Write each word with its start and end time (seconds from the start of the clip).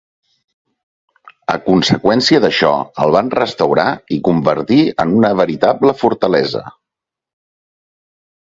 A 1.55 1.57
conseqüència 1.67 2.39
d'això 2.45 2.71
el 3.05 3.13
van 3.17 3.29
restaurar 3.41 3.87
i 4.17 4.21
convertir 4.29 4.81
en 5.05 5.15
una 5.19 5.33
veritable 5.43 5.97
fortalesa. 6.01 6.65